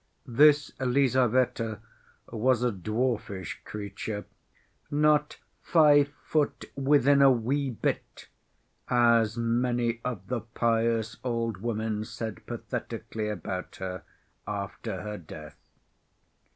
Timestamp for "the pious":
10.25-11.17